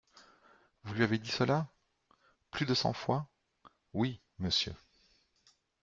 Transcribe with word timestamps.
Vous 0.83 0.95
lui 0.95 1.03
aviez 1.03 1.19
dit 1.19 1.29
cela? 1.29 1.67
Plus 2.49 2.65
de 2.65 2.73
cent 2.73 2.91
fois, 2.91 3.27
oui, 3.93 4.19
monsieur. 4.39 4.73